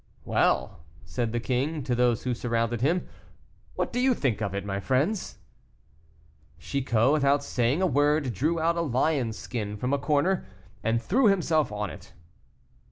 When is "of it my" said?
4.41-4.79